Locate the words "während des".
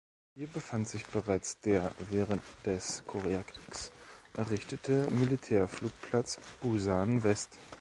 2.09-3.03